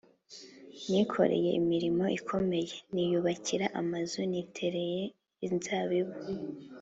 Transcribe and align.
Nikoreye 0.91 1.49
imirimo 1.61 2.03
ikomeye, 2.17 2.73
niyubakiye 2.93 3.65
amazu, 3.79 4.19
nitereye 4.31 5.03
inzabibu 5.47 6.13